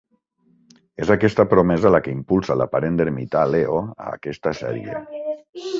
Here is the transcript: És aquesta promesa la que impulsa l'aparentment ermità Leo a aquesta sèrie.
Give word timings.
És 1.05 1.11
aquesta 1.15 1.45
promesa 1.51 1.91
la 1.93 1.99
que 2.07 2.15
impulsa 2.17 2.57
l'aparentment 2.63 3.07
ermità 3.09 3.45
Leo 3.53 3.79
a 4.07 4.11
aquesta 4.19 4.57
sèrie. 4.65 5.03